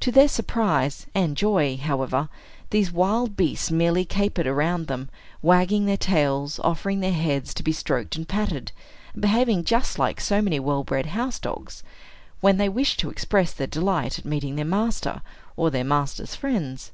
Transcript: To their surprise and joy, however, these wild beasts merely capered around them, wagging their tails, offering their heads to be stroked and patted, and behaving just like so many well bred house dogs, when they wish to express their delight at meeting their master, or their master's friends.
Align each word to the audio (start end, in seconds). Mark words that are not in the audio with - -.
To 0.00 0.12
their 0.12 0.28
surprise 0.28 1.06
and 1.14 1.38
joy, 1.38 1.78
however, 1.78 2.28
these 2.68 2.92
wild 2.92 3.34
beasts 3.34 3.70
merely 3.70 4.04
capered 4.04 4.46
around 4.46 4.88
them, 4.88 5.08
wagging 5.40 5.86
their 5.86 5.96
tails, 5.96 6.58
offering 6.62 7.00
their 7.00 7.14
heads 7.14 7.54
to 7.54 7.62
be 7.62 7.72
stroked 7.72 8.14
and 8.14 8.28
patted, 8.28 8.72
and 9.14 9.22
behaving 9.22 9.64
just 9.64 9.98
like 9.98 10.20
so 10.20 10.42
many 10.42 10.60
well 10.60 10.84
bred 10.84 11.06
house 11.06 11.38
dogs, 11.38 11.82
when 12.42 12.58
they 12.58 12.68
wish 12.68 12.98
to 12.98 13.08
express 13.08 13.54
their 13.54 13.66
delight 13.66 14.18
at 14.18 14.26
meeting 14.26 14.56
their 14.56 14.66
master, 14.66 15.22
or 15.56 15.70
their 15.70 15.82
master's 15.82 16.34
friends. 16.34 16.92